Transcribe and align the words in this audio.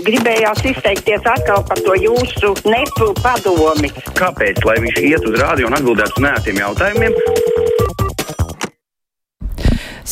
Gribējās 0.00 0.62
izteikties 0.64 1.26
atkal 1.28 1.60
par 1.68 1.80
to 1.84 1.96
jūsu 2.00 2.54
nepu 2.64 3.10
padomi. 3.20 3.92
Kāpēc? 4.16 4.64
Lai 4.64 4.78
viņš 4.80 5.02
iet 5.04 5.28
uz 5.28 5.36
rādio 5.42 5.68
un 5.68 5.76
atbildētu 5.76 6.16
uz 6.16 6.24
nētiem 6.24 6.62
jautājumiem. 6.62 7.18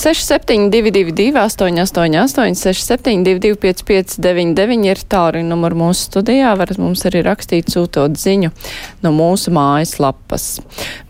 6722, 0.00 1.32
888, 1.32 2.54
672, 2.54 3.56
559, 3.60 4.86
ir 4.86 5.02
tālruņa 5.12 5.48
numurs 5.48 5.80
mūsu 5.80 6.06
studijā. 6.06 6.52
Varat 6.60 6.78
mums 6.80 7.02
arī 7.08 7.24
rakstīt, 7.26 7.72
sūtot 7.72 8.14
ziņu 8.20 8.52
no 9.04 9.12
mūsu 9.16 9.52
mājaslapas. 9.56 10.60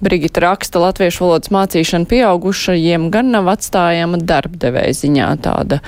Brigita 0.03 0.47
raksta, 0.47 0.83
latviešu 0.83 1.27
valodas 1.27 1.53
mācīšana 1.55 2.09
pieaugušajiem 2.11 3.11
gan 3.15 3.31
nav 3.35 3.53
atstājama 3.53 4.23
darbdevēja 4.23 4.99
ziņā 5.05 5.31
tāda 5.45 5.83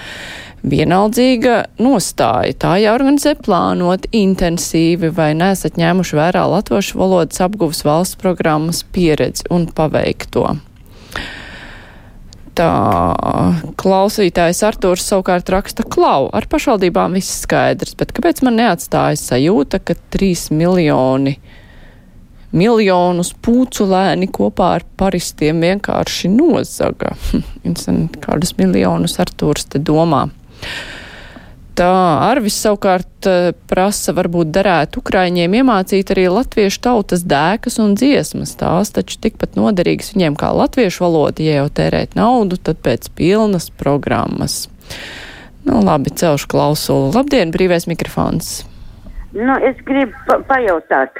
vienaldzīga 0.63 1.57
nostāja. 1.83 2.55
Tā 2.55 2.75
jāorganizē 2.83 3.35
plānot 3.43 4.07
intensīvi 4.15 5.11
vai 5.15 5.33
nesat 5.39 5.79
ņēmuši 5.81 6.19
vērā 6.19 6.45
latviešu 6.55 7.01
valodas 7.01 7.43
apguvas 7.43 7.83
valsts 7.87 8.21
programmas 8.21 8.85
pieredzi 8.95 9.49
un 9.51 9.67
paveikto. 9.75 10.53
Tā 12.53 12.69
klausītājs 13.81 14.61
Artūrs 14.69 15.07
savukārt 15.09 15.49
raksta 15.55 15.87
klau. 15.89 16.29
Ar 16.37 16.45
pašvaldībām 16.53 17.17
viss 17.17 17.41
skaidrs, 17.47 17.97
bet 17.97 18.13
kāpēc 18.13 18.43
man 18.45 18.59
neatstāja 18.61 19.17
sajūta, 19.17 19.81
ka 19.81 19.97
trīs 20.13 20.51
miljoni, 20.53 21.39
miljonus 22.53 23.33
pūcu 23.41 23.89
lēni 23.89 24.29
kopā 24.29 24.75
ar 24.77 24.87
paristiem 25.01 25.65
vienkārši 25.65 26.29
nozaga? 26.37 27.17
Kādus 28.27 28.53
miljonus 28.61 29.17
Artūrs 29.25 29.71
te 29.73 29.81
domā? 29.81 30.27
Tā 31.73 31.89
Arvis 32.29 32.59
savukārt 32.61 33.27
eh, 33.31 33.55
prasa, 33.71 34.13
varbūt 34.13 34.51
derētu 34.53 35.01
Ukraiņiem 35.01 35.55
iemācīt 35.63 36.11
arī 36.13 36.27
latviešu 36.29 36.83
tautas 36.85 37.25
dēkas 37.25 37.79
un 37.81 37.95
dziesmas. 37.97 38.53
Tās 38.61 38.93
taču 38.93 39.17
tikpat 39.25 39.57
noderīgas 39.57 40.13
viņiem 40.13 40.37
kā 40.37 40.51
latviešu 40.53 41.07
valoda, 41.07 41.41
ja 41.41 41.63
jau 41.63 41.71
tērēt 41.81 42.13
naudu, 42.19 42.61
tad 42.61 42.83
pēc 42.85 43.09
pilnas 43.17 43.71
programmas. 43.81 44.67
Nu, 45.65 45.81
labi, 45.87 46.13
celšu 46.13 46.51
klausulu. 46.53 47.09
Labdien, 47.17 47.55
brīvais 47.55 47.89
mikrofons. 47.89 48.67
Nu, 49.33 49.57
es 49.65 49.79
gribu 49.89 50.13
pa 50.29 50.43
pajautāt. 50.51 51.17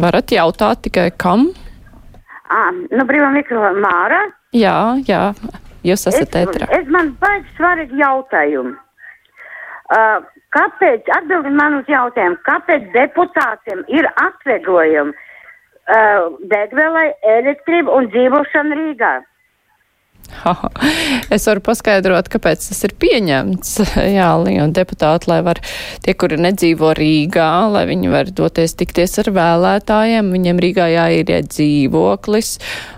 Varat 0.00 0.32
jautāt 0.32 0.86
tikai 0.86 1.10
kam? 1.12 1.50
À, 2.48 2.70
nu, 2.72 3.04
brīvā 3.04 3.28
mikrofona 3.34 3.76
Māra. 3.84 4.24
Jā, 4.56 4.96
jā, 5.04 5.34
jūs 5.86 6.08
esat 6.10 6.40
ētrā. 6.42 6.68
Es, 6.70 6.82
es 6.82 6.90
man 6.92 7.14
baigi 7.22 7.48
svarīgi 7.58 8.02
jautājumi. 8.02 8.74
Uh, 9.86 10.18
kāpēc, 10.56 11.06
atbildi 11.14 11.52
man 11.54 11.80
uz 11.80 11.88
jautājumu, 11.90 12.40
kāpēc 12.48 12.90
deputātiem 12.94 13.84
ir 13.94 14.08
atvieglojumi 14.24 15.14
uh, 15.14 16.28
degvielai, 16.50 17.08
elektrība 17.36 17.94
un 17.94 18.10
dzīvošana 18.10 18.80
Rīgā? 18.80 19.14
Es 21.34 21.46
varu 21.48 21.62
paskaidrot, 21.64 22.28
kāpēc 22.30 22.68
tas 22.68 22.82
ir 22.86 22.94
pieņemts. 23.02 23.72
Jā, 24.18 24.30
deputāti, 24.74 25.30
lai 25.30 25.40
var 25.46 25.60
tie, 26.04 26.14
kuri 26.18 26.38
nedzīvo 26.40 26.92
Rīgā, 26.98 27.48
lai 27.72 27.86
viņi 27.90 28.12
var 28.12 28.30
doties 28.34 28.76
tikties 28.78 29.18
ar 29.22 29.32
vēlētājiem, 29.36 30.32
viņiem 30.34 30.62
Rīgā 30.62 30.88
jāieriet 30.92 31.50
dzīvoklis, 31.54 32.56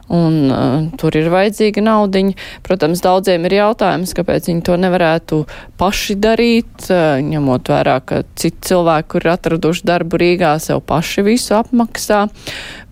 un 0.09 0.37
uh, 0.49 0.89
tur 1.01 1.17
ir 1.19 1.29
vajadzīga 1.33 1.83
naudiņa. 1.85 2.37
Protams, 2.67 3.03
daudziem 3.05 3.45
ir 3.49 3.59
jautājums, 3.59 4.15
kāpēc 4.17 4.49
viņi 4.51 4.65
to 4.67 4.77
nevarētu 4.81 5.43
paši 5.81 6.17
darīt, 6.21 6.89
uh, 6.89 7.21
ņemot 7.25 7.69
vērā, 7.73 7.99
ka 8.09 8.23
citi 8.39 8.71
cilvēki, 8.71 9.09
kur 9.13 9.27
ir 9.27 9.33
atraduši 9.35 9.87
darbu 9.89 10.21
Rīgā, 10.23 10.55
sev 10.65 10.83
paši 10.89 11.27
visu 11.29 11.59
apmaksā. 11.59 12.25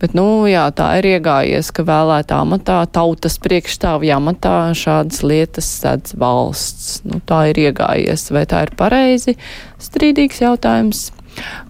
Bet, 0.00 0.17
nu, 0.17 0.45
jā, 0.50 0.67
tā 0.77 0.91
ir 1.00 1.11
iegājies, 1.17 1.73
ka 1.73 1.86
vēlētā 1.89 2.42
amatā, 2.45 2.83
tautas 2.92 3.39
priekšstāvja 3.45 4.20
amatā 4.20 4.57
šādas 4.77 5.23
lietas 5.24 5.70
sēdz 5.80 6.17
valsts. 6.20 7.01
Nu, 7.08 7.23
tā 7.24 7.46
ir 7.52 7.63
iegājies. 7.69 8.29
Vai 8.36 8.45
tā 8.51 8.67
ir 8.67 8.74
pareizi? 8.77 9.39
Strīdīgs 9.80 10.42
jautājums. 10.45 11.07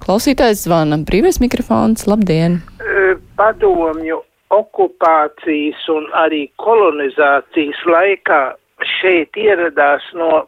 Klausītājs 0.02 0.66
zvana. 0.66 0.98
Brīvais 1.06 1.38
mikrofons. 1.42 2.06
Labdien! 2.10 2.62
Padomju 3.36 4.22
okupācijas 4.58 5.88
un 5.92 6.06
arī 6.24 6.46
kolonizācijas 6.62 7.82
laikā 7.92 8.40
šeit 8.98 9.36
ieradās 9.40 10.04
no 10.18 10.46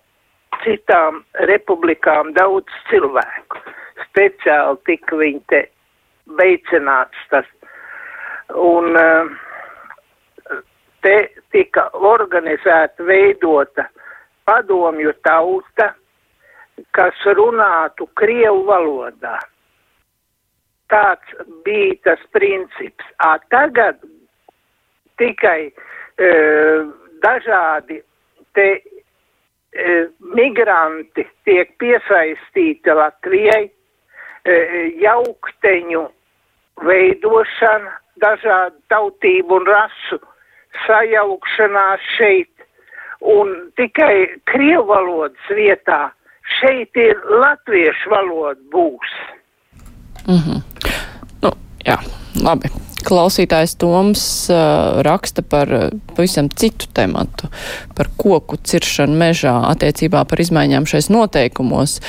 citām 0.62 1.22
republikām 1.50 2.32
daudz 2.36 2.72
cilvēku. 2.90 3.60
Speciāli 4.08 4.80
tika 4.88 5.18
viņi 5.20 5.42
te 5.52 5.62
veicināts 6.40 7.28
tas. 7.32 7.46
Un 8.54 8.96
te 11.04 11.16
tika 11.52 11.88
organizēta, 11.92 13.04
veidota 13.04 13.86
padomju 14.48 15.12
tauta, 15.26 15.92
kas 16.96 17.28
runātu 17.38 18.08
Krievu 18.18 18.64
valodā 18.68 19.36
tāds 20.92 21.34
bija 21.64 21.96
tas 22.04 22.22
princips. 22.34 23.04
A, 23.18 23.36
tagad 23.52 24.00
tikai 25.18 25.68
e, 25.68 26.30
dažādi 27.24 28.00
te 28.56 28.68
e, 28.78 29.96
migranti 30.34 31.26
tiek 31.46 31.74
piesaistīti 31.82 32.94
Latvijai, 33.00 33.64
e, 33.68 34.58
jaukteņu 35.02 36.04
veidošana, 36.88 37.96
dažādu 38.18 38.78
tautību 38.90 39.60
un 39.60 39.66
rasu 39.70 40.18
sajaukšanās 40.86 42.06
šeit, 42.16 42.50
un 43.20 43.52
tikai 43.78 44.40
krievu 44.50 44.86
valodas 44.90 45.50
vietā 45.54 46.08
šeit 46.58 46.96
ir 46.98 47.18
latviešu 47.42 48.10
valoda 48.10 48.60
būs. 48.72 49.14
Mm 50.28 50.36
-hmm. 50.36 50.60
nu, 51.42 51.50
jā, 51.86 51.98
labi. 52.42 52.68
Klausītājs 53.04 53.76
Toms 53.78 54.50
uh, 54.50 54.56
raksta 55.02 55.42
par 55.42 55.72
uh, 55.72 55.88
pavisam 56.16 56.48
citu 56.48 56.86
tematu, 56.92 57.48
par 57.94 58.08
koku 58.16 58.56
ciršanu 58.56 59.16
mežā 59.16 59.54
attiecībā 59.70 60.24
par 60.24 60.40
izmaiņām 60.40 60.86
šais 60.86 61.08
noteikumos. 61.08 62.00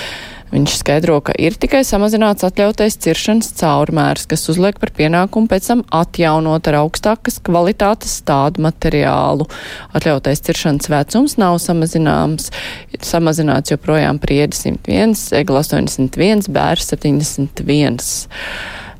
Viņš 0.50 0.80
skaidro, 0.80 1.20
ka 1.22 1.34
ir 1.38 1.54
tikai 1.62 1.84
samazināts 1.86 2.46
atļautais 2.48 2.96
ciršanas 3.04 3.52
caurmērs, 3.60 4.26
kas 4.30 4.48
uzliek 4.50 4.80
par 4.82 4.90
pienākumu 4.98 5.50
pēc 5.52 5.68
tam 5.70 5.84
atjaunot 5.94 6.66
ar 6.72 6.80
augstākas 6.80 7.38
kvalitātes 7.46 8.16
tādu 8.26 8.66
materiālu. 8.66 9.46
Atļautais 9.94 10.42
ciršanas 10.48 10.90
vecums 10.90 11.38
nav 11.38 11.60
samazināms, 11.62 12.50
samazināts 12.98 13.76
joprojām 13.76 14.18
priedi 14.24 14.58
101, 14.58 15.14
egla 15.38 15.62
81, 15.62 16.50
bērs 16.56 16.90
71 16.96 18.02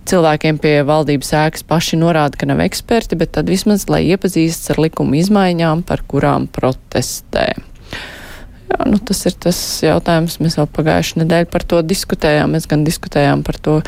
cilvēkiem 0.10 0.58
pie 0.62 0.80
valdības 0.88 1.34
ēkas 1.38 1.66
paši 1.70 2.00
norāda, 2.02 2.40
ka 2.40 2.50
nav 2.50 2.64
eksperti, 2.64 3.18
bet 3.20 3.36
tad 3.38 3.52
vismaz, 3.52 3.86
lai 3.92 4.08
iepazīstas 4.10 4.74
ar 4.74 4.82
likuma 4.88 5.20
izmaiņām, 5.20 5.86
par 5.86 6.02
kurām 6.10 6.48
protestē. 6.50 7.52
Jā, 8.70 8.86
nu, 8.86 9.00
tas 9.02 9.24
ir 9.26 9.34
tas 9.42 9.58
jautājums. 9.82 10.38
Mēs 10.44 10.60
jau 10.60 10.68
pagājušajā 10.70 11.24
nedēļā 11.24 11.48
par 11.50 11.64
to 11.66 11.80
diskutējām. 11.82 12.54
Mēs 12.54 12.68
gan 12.70 12.84
diskutējām 12.86 13.42
par 13.48 13.58
to 13.66 13.80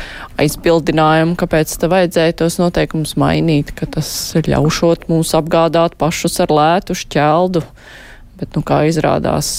aizbildinājumu, 0.42 1.36
kāpēc 1.38 1.74
te 1.78 1.90
vajadzēja 1.92 2.34
tos 2.40 2.58
noteikumus 2.58 3.14
mainīt, 3.20 3.70
ka 3.78 3.86
tas 3.86 4.10
ļaušot 4.42 5.06
mūs 5.12 5.34
apgādāt 5.38 5.94
pašus 6.00 6.40
ar 6.42 6.54
lētu 6.54 6.96
šķeldu. 6.98 7.62
Bet, 8.40 8.56
nu, 8.56 8.64
kā 8.66 8.80
izrādās, 8.90 9.52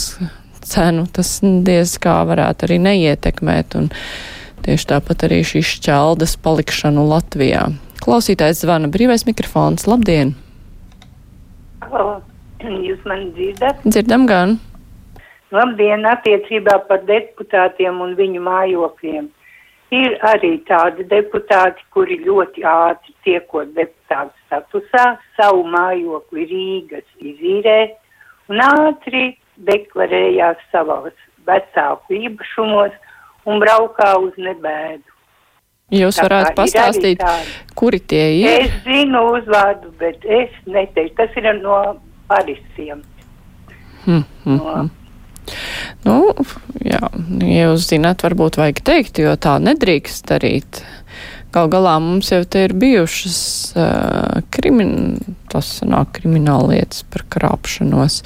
cenu 0.67 1.07
tas 1.15 1.37
diez 1.41 1.95
kā 2.03 2.17
varētu 2.27 2.67
arī 2.67 2.81
neietekmēt. 2.83 3.79
Un 3.79 3.87
tieši 4.67 4.89
tāpat 4.91 5.23
arī 5.29 5.39
šīs 5.47 5.77
šķeldas 5.77 6.35
palikšanu 6.43 7.07
Latvijā. 7.07 7.69
Klausītājs 8.03 8.65
zvana 8.65 8.91
brīvais 8.91 9.23
mikrofons. 9.29 9.87
Labdien! 9.87 10.35
Halo, 11.87 12.19
jūs 12.89 13.07
mani 13.07 13.31
dzirdat? 13.39 13.87
Dzirdam 13.87 14.27
gan! 14.27 14.59
Labdien, 15.53 16.05
attiecībā 16.09 16.79
par 16.87 17.03
deputātiem 17.05 17.99
un 18.01 18.15
viņu 18.17 18.41
mājokļiem. 18.41 19.29
Ir 19.93 20.15
arī 20.25 20.55
tādi 20.65 21.05
deputāti, 21.05 21.83
kuri 21.93 22.17
ļoti 22.23 22.63
ātri 22.65 23.13
tiekot 23.27 23.75
deputātu 23.75 24.33
statusā, 24.47 25.03
savu 25.37 25.67
mājokli 25.69 26.47
Rīgas 26.49 27.05
izīrē 27.21 27.77
un 28.49 28.63
ātri 28.65 29.35
deklarējās 29.69 30.63
savos 30.71 31.13
vecāku 31.45 32.17
īpašumos 32.17 32.97
un 33.45 33.61
braukā 33.61 34.15
uz 34.23 34.33
nebēdu. 34.41 35.05
Jūs 35.93 36.17
varētu 36.23 36.55
pastāstīt, 36.57 37.21
kuri 37.77 37.99
tie 38.01 38.25
ir? 38.39 38.65
Es 38.65 38.75
zinu 38.87 39.21
uzvārdu, 39.35 39.91
bet 39.99 40.25
es 40.25 40.49
neteiktu. 40.65 41.19
Tas 41.19 41.37
ir 41.37 41.51
no 41.59 41.99
Parisiem. 42.31 43.03
Hmm, 44.07 44.23
hmm, 44.43 44.57
no, 44.57 45.02
Nu, 46.07 46.17
jā, 46.83 47.01
ja 47.43 47.69
jūs 47.69 47.87
zināt, 47.91 48.23
varbūt 48.25 48.59
vajag 48.61 48.83
teikt, 48.85 49.21
jo 49.23 49.35
tā 49.39 49.57
nedrīkst 49.63 50.27
darīt. 50.31 50.83
Gal 51.53 51.69
galā 51.69 51.99
mums 52.01 52.31
jau 52.33 52.41
te 52.49 52.63
ir 52.65 52.73
bijušas 52.81 53.39
uh, 53.77 54.39
krimin, 54.53 55.19
krimināla 56.15 56.71
lietas 56.71 57.03
par 57.13 57.27
krāpšanos. 57.29 58.23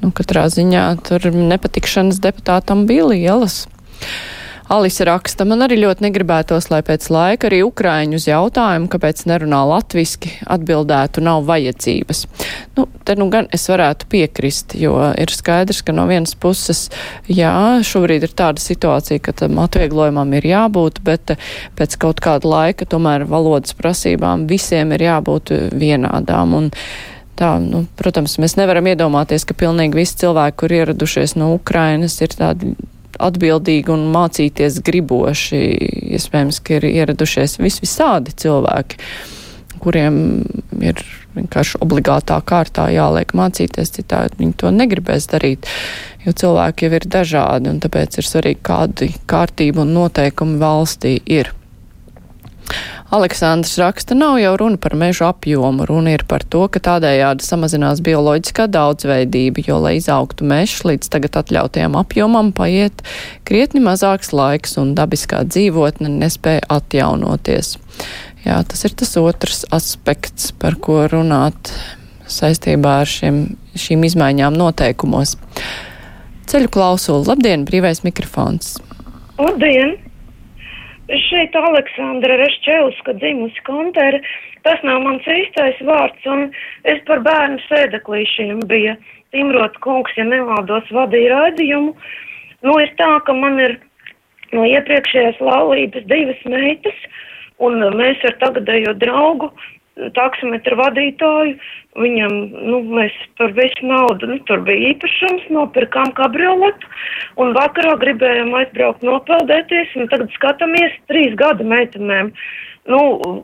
Nu, 0.00 0.12
katrā 0.16 0.46
ziņā 0.52 0.86
tur 1.04 1.28
nepatikšanas 1.34 2.22
deputātam 2.24 2.86
bija 2.88 3.10
lielas. 3.12 3.64
Alisa 4.68 5.04
raksta, 5.04 5.44
man 5.44 5.60
arī 5.66 5.76
ļoti 5.82 6.06
negribētos, 6.06 6.70
lai 6.72 6.80
pēc 6.86 7.10
laika 7.12 7.50
arī 7.50 7.58
Ukraiņu 7.66 8.16
uz 8.16 8.24
jautājumu, 8.30 8.88
kāpēc 8.92 9.26
nerunā 9.28 9.60
latviski, 9.68 10.30
atbildētu 10.48 11.20
nav 11.24 11.44
vajadzības. 11.50 12.22
Nu, 12.78 12.86
te 13.04 13.16
nu 13.20 13.28
gan 13.32 13.50
es 13.52 13.68
varētu 13.68 14.08
piekrist, 14.08 14.72
jo 14.80 14.96
ir 15.20 15.32
skaidrs, 15.36 15.82
ka 15.84 15.92
no 15.92 16.06
vienas 16.08 16.32
puses, 16.40 16.86
jā, 17.28 17.52
šobrīd 17.84 18.24
ir 18.24 18.32
tāda 18.32 18.64
situācija, 18.64 19.20
ka 19.26 19.36
tam 19.44 19.60
atvieglojumam 19.66 20.32
ir 20.40 20.48
jābūt, 20.48 21.02
bet 21.04 21.36
pēc 21.76 21.98
kaut 22.00 22.24
kāda 22.24 22.48
laika 22.48 22.88
tomēr 22.88 23.28
valodas 23.28 23.76
prasībām 23.76 24.48
visiem 24.48 24.96
ir 24.96 25.10
jābūt 25.10 25.52
vienādām. 25.76 26.56
Un, 26.62 26.72
Tā, 27.34 27.56
nu, 27.58 27.80
protams, 27.98 28.36
mēs 28.38 28.52
nevaram 28.54 28.86
iedomāties, 28.86 29.42
ka 29.42 29.56
pilnīgi 29.58 29.98
visi 29.98 30.20
cilvēki, 30.20 30.54
kur 30.60 30.70
ieradušies 30.76 31.34
no 31.34 31.48
Ukrainas, 31.56 32.14
ir 32.22 32.30
tādi 32.30 32.76
atbildīgi 33.22 33.92
un 33.94 34.08
mācīties 34.14 34.80
griboši. 34.84 35.62
Iespējams, 36.18 36.60
ka 36.64 36.78
ir 36.78 36.88
ieradušies 36.90 37.58
vis 37.62 37.80
visādi 37.82 38.34
cilvēki, 38.44 39.00
kuriem 39.84 40.16
ir 40.84 41.02
vienkārši 41.34 41.80
obligātā 41.84 42.38
kārtā 42.46 42.86
jāliek 42.94 43.34
mācīties, 43.36 43.92
citādi 43.96 44.38
viņi 44.38 44.56
to 44.62 44.70
negribēs 44.74 45.26
darīt, 45.32 45.68
jo 46.24 46.32
cilvēki 46.32 46.86
jau 46.86 46.94
ir 47.00 47.08
dažādi, 47.16 47.72
un 47.72 47.82
tāpēc 47.82 48.20
ir 48.20 48.30
svarīgi, 48.30 48.62
kādi 48.64 49.10
kārtība 49.30 49.82
un 49.84 49.94
noteikumi 49.96 50.60
valstī 50.62 51.18
ir. 51.26 51.52
Aleksandrs 53.12 53.76
raksta, 53.78 54.16
nav 54.16 54.38
jau 54.40 54.54
runa 54.56 54.78
par 54.80 54.94
mežu 54.96 55.26
apjomu, 55.28 55.84
runa 55.86 56.14
ir 56.16 56.24
par 56.28 56.40
to, 56.48 56.62
ka 56.72 56.80
tādējādi 56.80 57.44
samazinās 57.44 58.00
bioloģiskā 58.04 58.64
daudzveidība, 58.72 59.64
jo, 59.66 59.76
lai 59.84 59.98
izaugtu 59.98 60.46
mežs 60.48 60.80
līdz 60.88 61.10
tagad 61.12 61.36
atļautajam 61.42 61.98
apjomam, 62.00 62.48
paiet 62.56 63.04
krietni 63.44 63.82
mazāks 63.84 64.32
laiks 64.32 64.78
un 64.80 64.94
dabiskā 64.96 65.42
dzīvotne 65.44 66.08
nespēja 66.16 66.64
atjaunoties. 66.78 67.76
Jā, 68.46 68.62
tas 68.68 68.86
ir 68.88 68.96
tas 68.96 69.12
otrs 69.20 69.66
aspekts, 69.72 70.50
par 70.56 70.80
ko 70.80 71.04
runāt 71.12 71.74
saistībā 72.24 73.02
ar 73.02 73.10
šiem, 73.10 73.44
šīm 73.76 74.08
izmaiņām 74.08 74.56
noteikumos. 74.56 75.36
Ceļu 76.48 76.72
klausuli, 76.72 77.28
labdien, 77.28 77.68
brīvais 77.68 78.00
mikrofons! 78.04 78.78
Labdien! 79.36 79.96
Šeit 81.08 81.56
Aleksandra 81.56 82.36
Rešķelska 82.40 83.16
dzimusi 83.20 83.60
kontere, 83.66 84.20
tas 84.64 84.80
nav 84.86 85.02
mans 85.04 85.26
īstais 85.28 85.80
vārds, 85.84 86.24
un 86.26 86.48
es 86.88 87.02
par 87.08 87.20
bērnu 87.26 87.60
sēdeklīšiem 87.68 88.64
bija 88.70 88.96
Timrot 89.34 89.76
kungs, 89.84 90.14
ja 90.16 90.24
nevaldos, 90.24 90.88
vadīja 90.94 91.34
raidījumu. 91.34 91.92
Nu, 92.64 92.78
ir 92.80 92.92
tā, 92.96 93.10
ka 93.26 93.34
man 93.36 93.60
ir 93.60 93.76
no 94.54 94.64
iepriekšējās 94.64 95.40
laulības 95.42 96.06
divas 96.08 96.40
meitas, 96.48 96.96
un 97.58 97.82
mēs 97.98 98.22
ar 98.24 98.38
tagadējo 98.40 98.94
draugu 99.02 99.50
taksometru 100.16 100.78
vadītāju. 100.80 101.56
Viņam, 101.94 102.32
nu, 102.66 102.80
mēs 102.96 103.14
par 103.38 103.52
visu 103.54 103.86
naudu, 103.86 104.26
nu, 104.32 104.40
tur 104.48 104.64
bija 104.66 104.90
īpašums, 104.90 105.46
nopirkām 105.54 106.10
kabrioletu, 106.18 106.90
un 107.38 107.54
vakarā 107.54 107.94
gribējām 108.02 108.50
aizbraukt 108.58 109.04
nopeldēties, 109.06 109.94
un 110.00 110.10
tagad 110.10 110.32
skatāmies 110.34 110.96
trīs 111.10 111.36
gadu 111.38 111.66
meitenēm. 111.70 112.32
Nu, 112.90 112.98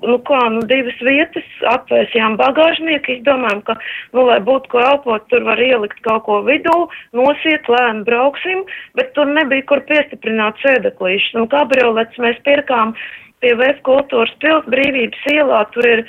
nu 0.05 0.17
kā, 0.29 0.41
nu, 0.52 0.61
divas 0.69 0.99
vietas, 1.00 1.47
atvēsījām 1.70 2.35
bagāžnieku, 2.37 3.14
izdomājām, 3.14 3.62
ka, 3.64 3.79
nu, 4.12 4.26
lai 4.26 4.37
būtu 4.44 4.75
ko 4.75 4.82
elpot, 4.82 5.25
tur 5.31 5.47
var 5.47 5.62
ielikt 5.64 6.02
kaut 6.05 6.26
ko 6.26 6.43
vidū, 6.44 6.75
nosiet, 7.17 7.70
lēni 7.73 8.05
brauksim, 8.05 8.67
bet 8.99 9.14
tur 9.17 9.31
nebija 9.31 9.64
kur 9.70 9.81
piestiprināt 9.88 10.61
sēdeklīšus, 10.61 11.38
un 11.41 11.49
kabriolets 11.55 12.20
mēs 12.20 12.43
pirkām 12.44 12.93
pie 13.41 13.55
Vēs 13.56 13.79
kultūras 13.87 14.32
pils 14.43 14.67
brīvības 14.69 15.23
ielā, 15.32 15.62
tur 15.73 15.88
ir 15.88 16.05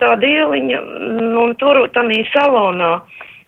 tāda 0.00 0.26
ieliņa, 0.26 0.80
un 1.42 1.54
tur 1.60 1.84
tādā 1.94 2.22
salonā. 2.34 2.98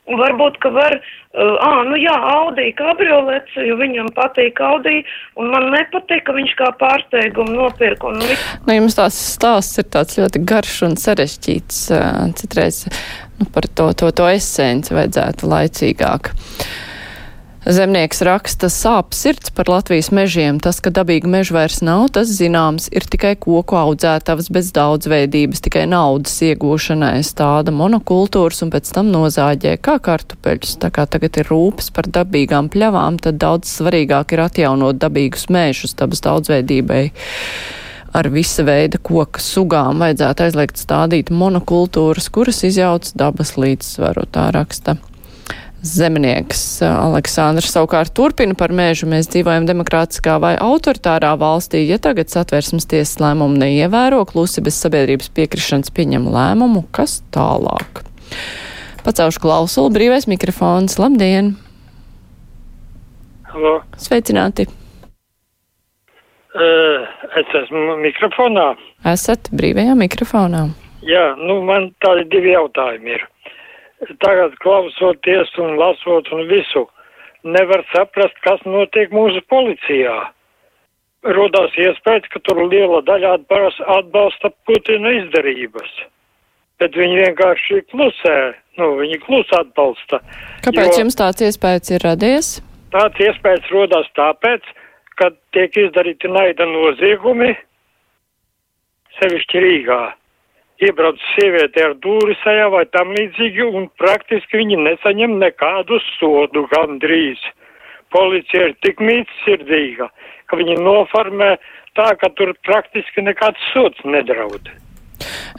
Varbūt, 0.08 0.54
ka 0.62 0.70
var, 0.72 0.94
uh, 0.96 1.56
ā, 1.60 1.72
nu 1.84 1.98
jā, 2.00 2.14
Audi 2.32 2.70
kabriolets, 2.78 3.52
jo 3.60 3.74
viņam 3.76 4.08
patīk 4.16 4.56
Audi, 4.64 5.02
un 5.36 5.50
man 5.52 5.68
nepatīk, 5.74 6.22
ka 6.24 6.32
viņš 6.32 6.54
kā 6.56 6.70
pārsteigumu 6.80 7.58
nopirka. 7.58 8.14
Un... 8.14 8.24
Nu, 8.24 8.72
jums 8.72 8.96
tās 8.96 9.18
stāsts 9.34 9.82
ir 9.82 9.90
tāds 9.92 10.16
ļoti 10.16 10.40
garš 10.48 10.78
un 10.88 10.96
sarežģīts, 10.96 11.82
citreiz 12.40 12.86
nu, 13.36 13.50
par 13.52 13.68
to, 13.68 13.90
to, 13.92 14.08
to 14.16 14.32
esenci 14.32 14.96
vajadzētu 14.96 15.52
laicīgāk. 15.52 16.32
Zemnieks 17.68 18.22
raksta 18.24 18.70
sāp 18.72 19.12
sirds 19.12 19.50
par 19.52 19.68
Latvijas 19.68 20.06
mežiem. 20.08 20.56
Tas, 20.56 20.78
ka 20.80 20.88
dabīga 20.88 21.28
meža 21.28 21.52
vairs 21.52 21.82
nav, 21.84 22.06
tas 22.16 22.30
zināms, 22.32 22.86
ir 22.96 23.04
tikai 23.04 23.34
koku 23.36 23.76
audzētavas 23.76 24.46
bez 24.56 24.70
daudzveidības, 24.72 25.60
tikai 25.66 25.82
naudas 25.92 26.38
iegūšanai 26.46 27.18
stāda 27.28 27.74
monokultūras 27.76 28.64
un 28.64 28.72
pēc 28.72 28.88
tam 28.96 29.10
nozāģē 29.12 29.74
kā 29.84 29.98
kartupeļus. 30.00 30.78
Tā 30.80 30.88
kā 30.96 31.04
tagad 31.12 31.36
ir 31.42 31.50
rūpes 31.52 31.92
par 31.92 32.08
dabīgām 32.08 32.70
pļavām, 32.72 33.18
tad 33.20 33.36
daudz 33.42 33.74
svarīgāk 33.74 34.32
ir 34.32 34.46
atjaunot 34.46 35.02
dabīgus 35.04 35.50
mežus 35.52 35.92
dabas 35.98 36.24
daudzveidībai 36.24 37.02
ar 38.16 38.30
visa 38.32 38.64
veida 38.64 38.96
koka 38.96 39.44
sugām 39.44 40.00
vajadzētu 40.00 40.46
aizliegt 40.46 40.80
stādīt 40.80 41.28
monokultūras, 41.28 42.32
kuras 42.32 42.64
izjauc 42.64 43.12
dabas 43.12 43.58
līdzsvaru, 43.60 44.24
tā 44.32 44.48
raksta 44.56 44.96
Zemnieks 45.78 46.80
Aleksandrs 46.82 47.70
savukārt 47.70 48.10
turpina 48.16 48.56
par 48.58 48.72
mēžu. 48.74 49.06
Mēs 49.10 49.28
dzīvojam 49.30 49.68
demokrātiskā 49.68 50.34
vai 50.42 50.56
autoritārā 50.58 51.36
valstī. 51.38 51.84
Ja 51.86 52.00
tagad 52.02 52.32
satversmes 52.32 52.88
tiesas 52.90 53.20
lēmumu 53.22 53.60
neievēro, 53.60 54.24
klusi 54.26 54.64
bez 54.64 54.80
sabiedrības 54.82 55.30
piekrišanas 55.38 55.94
pieņem 55.94 56.26
lēmumu, 56.34 56.82
kas 56.90 57.20
tālāk? 57.34 58.02
Pacaušu 59.06 59.44
klausulu, 59.44 59.94
brīvais 59.94 60.26
mikrofons. 60.26 60.98
Labdien! 60.98 61.54
Halo. 63.52 63.78
Sveicināti! 64.02 64.66
Uh, 66.58 67.06
es 67.38 67.54
esmu 67.62 68.00
mikrofonā. 68.02 68.72
Esat 69.06 69.46
brīvajā 69.54 69.94
mikrofonā. 69.94 70.66
Jā, 71.06 71.36
nu 71.38 71.60
man 71.62 71.92
tādi 72.02 72.26
divi 72.34 72.50
jautājumi 72.56 73.14
ir 73.14 73.28
tagad 74.22 74.54
klausoties 74.62 75.50
un 75.58 75.76
lasot 75.78 76.30
un 76.32 76.46
visu, 76.50 76.86
nevar 77.42 77.84
saprast, 77.92 78.36
kas 78.44 78.62
notiek 78.66 79.12
mūsu 79.14 79.42
policijā. 79.50 80.16
Rodās 81.26 81.74
iespējas, 81.74 82.28
ka 82.30 82.40
tur 82.46 82.62
liela 82.70 83.00
daļa 83.02 83.34
atbalsta 83.98 84.52
Putina 84.68 85.10
izdarības, 85.18 85.90
bet 86.78 86.94
viņi 86.94 87.24
vienkārši 87.24 87.80
klusē, 87.90 88.36
nu, 88.78 88.92
viņi 89.00 89.18
klus 89.24 89.50
atbalsta. 89.58 90.22
Kāpēc 90.66 90.92
jo 90.94 91.02
jums 91.02 91.18
tāds 91.18 91.42
iespējas 91.48 91.90
ir 91.96 92.06
radies? 92.06 92.52
Tāds 92.94 93.18
iespējas 93.20 93.66
rodās 93.74 94.06
tāpēc, 94.16 94.62
ka 95.18 95.32
tiek 95.56 95.74
izdarīti 95.88 96.30
naida 96.30 96.68
noziegumi, 96.70 97.50
sevišķi 99.18 99.66
Rīgā 99.66 100.02
iebrauc 100.84 101.20
sieviete 101.34 101.84
ar 101.84 101.94
dūri 102.02 102.36
sajā 102.42 102.68
vai 102.74 102.84
tam 102.94 103.12
līdzīgi, 103.16 103.66
un 103.78 103.88
praktiski 104.00 104.60
viņi 104.62 104.80
nesaņem 104.84 105.38
nekādu 105.42 106.00
sodu 106.14 106.66
gandrīz. 106.72 107.40
Policija 108.14 108.70
ir 108.70 108.76
tik 108.84 109.02
mītsirdīga, 109.04 110.08
ka 110.48 110.56
viņi 110.56 110.78
noformē 110.80 111.56
tā, 111.98 112.12
ka 112.20 112.30
tur 112.38 112.54
praktiski 112.64 113.24
nekāds 113.26 113.60
sods 113.74 114.04
nedraud. 114.06 114.70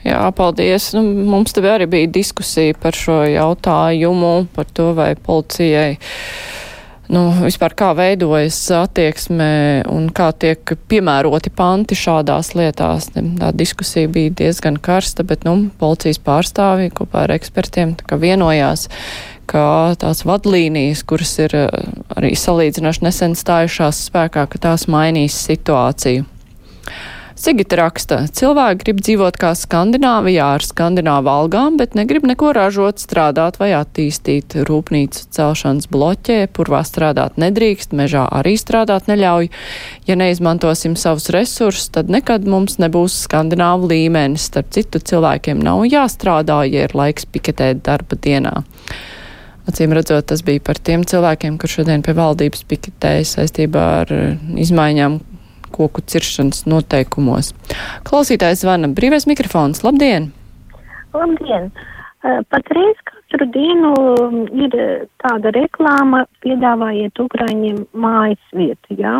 Jā, 0.05 0.21
paldies. 0.35 0.93
Nu, 0.95 1.03
mums 1.27 1.53
te 1.53 1.61
arī 1.67 1.85
bija 1.91 2.09
diskusija 2.15 2.77
par 2.79 2.95
šo 2.95 3.19
jautājumu, 3.27 4.47
par 4.55 4.69
to, 4.71 4.93
vai 4.97 5.11
policijai 5.19 5.99
nu, 7.13 7.23
vispār 7.41 7.73
kā 7.77 7.89
veidojas 7.97 8.57
attieksme 8.75 9.49
un 9.89 10.07
kā 10.15 10.29
tiek 10.37 10.75
piemēroti 10.91 11.51
panti 11.55 11.97
šādās 11.97 12.53
lietās. 12.57 13.09
Tā 13.15 13.51
diskusija 13.55 14.11
bija 14.11 14.35
diezgan 14.43 14.79
karsta, 14.81 15.25
bet 15.27 15.45
nu, 15.47 15.57
policijas 15.81 16.21
pārstāvji 16.25 16.93
kopā 16.99 17.25
ar 17.25 17.35
ekspertiem 17.37 17.95
vienojās, 18.09 18.87
ka 19.49 19.95
tās 19.99 20.23
vadlīnijas, 20.27 21.03
kuras 21.09 21.33
ir 21.41 21.55
eh, 21.57 21.69
arī 22.15 22.35
salīdzinoši 22.37 23.05
nesen 23.07 23.37
stājušās 23.37 24.05
spēkā, 24.09 24.45
ka 24.51 24.61
tās 24.69 24.85
mainīs 24.91 25.37
situāciju. 25.49 26.27
Sigita 27.39 27.77
raksta, 27.79 28.17
cilvēki 28.36 28.81
grib 28.81 28.98
dzīvot 29.00 29.38
kā 29.39 29.53
Skandināvijā 29.55 30.43
ar 30.58 30.63
skandināvu 30.65 31.29
algām, 31.31 31.77
bet 31.79 31.93
negrib 31.96 32.25
neko 32.27 32.50
ražot, 32.51 33.00
strādāt 33.00 33.55
vai 33.62 33.69
attīstīt. 33.77 34.58
Rūpnīcu 34.67 35.29
celšanas 35.38 35.88
bloķē, 35.88 36.50
purvā 36.51 36.81
strādāt 36.84 37.39
nedrīkst, 37.39 37.96
mežā 37.96 38.25
arī 38.41 38.58
strādāt 38.60 39.08
neļauj. 39.08 39.48
Ja 40.10 40.17
neizmantosim 40.19 40.98
savus 41.00 41.29
resursus, 41.31 41.88
tad 41.96 42.12
nekad 42.12 42.43
mums 42.43 42.75
nebūs 42.84 43.22
skandināvu 43.24 43.88
līmenis. 43.93 44.50
Starp 44.51 44.75
citu, 44.75 45.00
cilvēkiem 45.00 45.63
nav 45.63 45.86
jāstrādā, 45.88 46.65
ja 46.67 46.89
ir 46.89 46.98
laiks 47.00 47.24
piketēt 47.24 47.86
darba 47.88 48.19
dienā. 48.19 48.58
Acīm 49.69 49.96
redzot, 49.96 50.27
tas 50.27 50.43
bija 50.43 50.60
par 50.65 50.84
tiem 50.84 51.08
cilvēkiem, 51.08 51.55
kur 51.62 51.72
šodien 51.72 52.03
pie 52.03 52.19
valdības 52.19 52.67
piketēja 52.67 53.31
saistībā 53.38 53.89
ar 54.03 54.15
izmaiņām 54.60 55.22
koku 55.75 56.01
ciršanas 56.01 56.65
noteikumos. 56.69 57.53
Klausītājs 58.07 58.65
zvana 58.65 58.89
brīvais 58.91 59.27
mikrofons. 59.29 59.83
Labdien! 59.85 60.31
Labdien! 61.13 61.71
Patreiz 62.51 62.97
katru 63.07 63.45
dienu 63.53 63.93
ir 64.51 64.73
tāda 65.23 65.53
reklāma, 65.55 66.25
piedāvājiet 66.43 67.21
Ukraiņiem 67.23 67.85
mājas 67.95 68.41
vietu, 68.51 68.97
jā? 68.99 69.13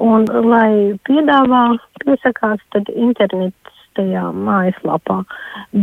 Un, 0.00 0.24
lai 0.48 0.96
piedāvā, 1.08 1.64
piesakās, 2.04 2.62
tad 2.72 2.88
internets 2.94 3.56
tajā 3.98 4.30
mājaslapā. 4.32 5.18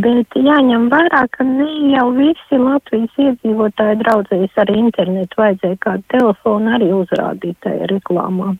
Bet 0.03 0.33
jāņem 0.33 0.87
vērā, 0.89 1.27
ka 1.35 1.45
ne 1.45 1.69
jau 1.93 2.07
visi 2.17 2.57
Latvijas 2.57 3.21
iedzīvotāji 3.27 3.99
draudzējas 4.01 4.57
ar 4.63 4.73
internetu, 4.73 5.43
vajadzēja 5.43 5.77
kādu 5.85 6.07
telefonu 6.15 6.73
arī 6.79 6.89
uzrādīt 7.03 7.61
tajā 7.67 7.91
reklāmā 7.93 8.55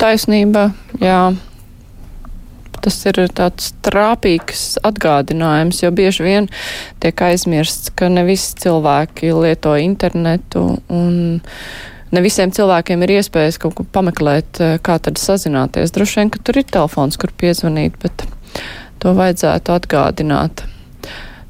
taisnība, 0.00 0.70
jā. 1.02 1.34
Tas 2.86 3.00
ir 3.08 3.18
tāds 3.34 3.72
trāpīgs 3.82 4.76
atgādinājums, 4.86 5.80
jo 5.82 5.90
bieži 5.90 6.22
vien 6.22 6.46
tiek 7.02 7.22
aizmirsts, 7.28 7.90
ka 7.98 8.06
ne 8.12 8.22
visi 8.28 8.54
cilvēki 8.62 9.32
lieto 9.34 9.74
internetu 9.80 10.62
un 10.86 11.40
ne 12.14 12.22
visiem 12.22 12.52
cilvēkiem 12.54 13.02
ir 13.02 13.16
iespējas 13.16 13.58
kaut 13.58 13.74
ko 13.78 13.86
pameklēt, 13.96 14.60
kā 14.86 14.98
tad 15.02 15.18
sazināties. 15.18 15.90
Droši 15.96 16.20
vien, 16.20 16.30
ka 16.30 16.42
tur 16.46 16.60
ir 16.60 16.68
telefons, 16.70 17.18
kur 17.18 17.34
piezvanīt, 17.34 17.98
bet 18.04 18.22
to 19.02 19.16
vajadzētu 19.18 19.74
atgādināt. 19.74 20.62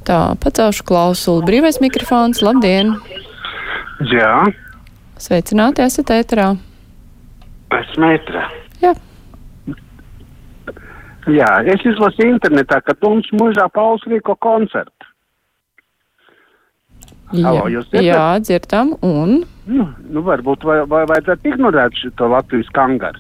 Tā, 0.06 0.20
pacelšu 0.40 0.86
klausulu. 0.88 1.44
Brīvais 1.44 1.82
mikrofons, 1.82 2.40
labdien! 2.46 2.94
Jā. 4.12 4.46
Sveicināti, 5.20 5.84
esat 5.84 6.14
ēterā. 6.16 6.54
Esmu 7.74 8.12
ētrā. 8.14 8.44
Jā. 8.82 8.92
Jā, 11.26 11.48
es 11.66 11.82
izlasīju 11.82 12.36
internetā, 12.36 12.78
ka 12.86 12.94
Toms 13.02 13.26
mūžā 13.34 13.66
Pauls 13.74 14.04
rīko 14.06 14.36
koncertu. 14.38 14.92
Jā, 17.34 17.50
Halo, 17.50 17.64
dzirdat? 17.66 18.04
jā, 18.06 18.26
dzirdam, 18.38 18.92
un 19.02 19.40
Nu, 19.66 19.88
nu 20.14 20.22
varbūt 20.22 20.62
vai, 20.62 20.76
vai 20.86 21.02
vajadzētu 21.10 21.50
ignorēt 21.50 21.96
šo 21.98 22.28
Latvijas 22.30 22.68
kangaru. 22.76 23.18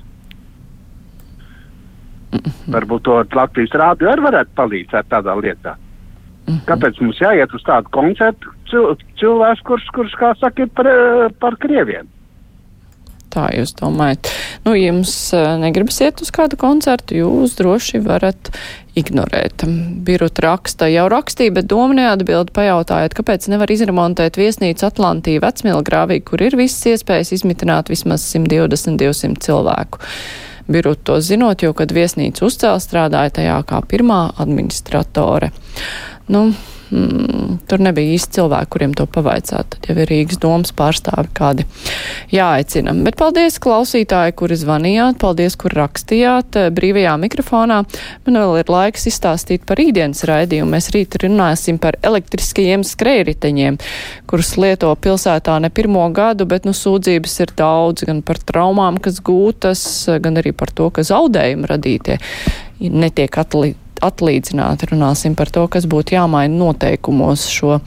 Varbūt 2.70 3.02
to 3.08 3.16
Latvijas 3.34 3.74
rādio 3.74 4.12
arī 4.12 4.22
varētu 4.28 4.54
palīdzēt 4.58 5.10
tādā 5.10 5.34
lietā. 5.40 5.74
Kāpēc 6.68 7.00
mums 7.02 7.18
jāiet 7.18 7.50
uz 7.58 7.64
tādu 7.66 7.90
koncertu 7.90 8.52
cil 8.70 8.92
cilvēks, 9.18 9.64
kurš, 9.66 9.88
kurš, 9.96 10.14
kā 10.20 10.30
saka, 10.38 10.62
ir 10.62 10.70
par, 10.78 10.86
par 11.42 11.56
krieviem? 11.58 12.06
Tā 13.36 13.50
jūs 13.56 13.74
domājat. 13.78 14.30
Nu, 14.64 14.74
ja 14.76 14.90
jums 14.90 15.12
eh, 15.36 15.52
negribas 15.60 16.00
iet 16.04 16.22
uz 16.24 16.32
kādu 16.34 16.58
koncertu, 16.60 17.18
jūs 17.20 17.56
droši 17.60 18.00
varat 18.04 18.50
ignorēt. 18.96 19.66
Birut 20.06 20.40
raksta, 20.42 20.88
jau 20.88 21.06
rakstīja, 21.12 21.54
bet 21.58 21.68
doma 21.70 21.96
neatbild 21.98 22.52
pajautājiet, 22.56 23.16
kāpēc 23.18 23.48
nevar 23.52 23.70
izremontēt 23.72 24.40
viesnīcu 24.40 24.88
Atlantiju 24.88 25.44
vecmilgrāvī, 25.44 26.22
kur 26.24 26.44
ir 26.46 26.56
visas 26.58 26.96
iespējas 26.96 27.34
izmitināt 27.36 27.92
vismaz 27.92 28.24
120-200 28.32 29.44
cilvēku. 29.44 30.00
Birut 30.66 31.04
to 31.06 31.20
zinot, 31.22 31.62
jo, 31.62 31.70
kad 31.78 31.92
viesnīca 31.94 32.42
uzcēla, 32.48 32.80
strādāja 32.82 33.36
tajā 33.38 33.60
kā 33.68 33.78
pirmā 33.86 34.22
administratore. 34.42 35.52
Nu, 36.32 36.48
mm, 36.90 37.58
tur 37.68 37.82
nebija 37.82 38.14
īsti 38.16 38.38
cilvēki, 38.38 38.70
kuriem 38.72 38.94
to 38.96 39.06
pavaicāt. 39.10 39.68
Tad 39.74 39.88
jau 39.88 39.96
ir 39.96 40.10
Rīgas 40.10 40.40
domas 40.42 40.72
pārstāvi 40.76 41.30
kādi 41.36 41.66
jāaicina. 42.32 42.94
Bet 43.06 43.18
paldies 43.20 43.58
klausītāji, 43.62 44.34
kuri 44.38 44.58
zvanījāt, 44.60 45.18
paldies, 45.22 45.56
kur 45.60 45.74
rakstījāt 45.76 46.58
eh, 46.60 46.68
brīvajā 46.74 47.16
mikrofonā. 47.22 47.80
Man 48.26 48.40
vēl 48.40 48.60
ir 48.62 48.72
laiks 48.72 49.08
izstāstīt 49.10 49.66
par 49.68 49.80
rītdienas 49.80 50.24
raidījumu. 50.28 50.72
Mēs 50.76 50.90
rīt 50.94 51.18
runāsim 51.22 51.80
par 51.82 51.98
elektriskajiem 52.06 52.84
skrējriteņiem, 52.86 53.80
kurus 54.30 54.54
lieto 54.60 54.92
pilsētā 55.00 55.58
ne 55.62 55.72
pirmo 55.74 56.06
gadu, 56.14 56.48
bet 56.48 56.68
nu 56.68 56.74
sūdzības 56.76 57.40
ir 57.46 57.56
daudz 57.58 58.06
gan 58.08 58.22
par 58.26 58.40
traumām, 58.42 59.00
kas 59.02 59.22
gūtas, 59.24 59.82
gan 60.22 60.42
arī 60.42 60.54
par 60.56 60.74
to, 60.76 60.90
ka 60.90 61.06
zaudējumi 61.06 61.72
radītie 61.72 62.20
netiek 62.80 63.40
atlīdzīti 63.40 63.85
atlīdzināti. 64.04 64.90
Runāsim 64.92 65.36
par 65.38 65.52
to, 65.52 65.66
kas 65.70 65.88
būtu 65.88 66.16
jāmaina 66.16 66.54
noteikumos 66.56 67.46
šo 67.52 67.78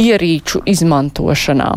ierīču 0.00 0.64
izmantošanā. 0.66 1.70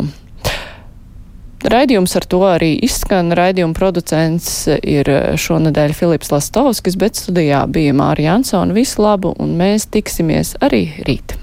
Raidījums 1.68 2.14
ar 2.14 2.24
to 2.30 2.38
arī 2.46 2.70
izskan. 2.86 3.32
Raidījuma 3.34 3.74
producents 3.74 4.68
ir 4.78 5.10
šonadēļ 5.42 5.94
Filips 5.98 6.30
Lastovskis, 6.30 6.96
bet 7.00 7.18
studijā 7.18 7.64
bija 7.66 7.96
Mārija 7.98 8.38
Ansona. 8.38 8.76
Visu 8.76 9.02
labu, 9.02 9.34
un 9.42 9.58
mēs 9.58 9.90
tiksimies 9.90 10.54
arī 10.62 10.86
rīt. 11.08 11.34